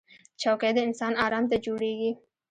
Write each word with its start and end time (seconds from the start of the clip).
چوکۍ 0.41 0.71
د 0.73 0.77
انسان 0.87 1.13
ارام 1.25 1.45
ته 1.51 1.55
جوړېږي 1.65 2.11